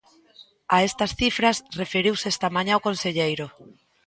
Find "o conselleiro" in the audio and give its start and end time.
2.79-3.47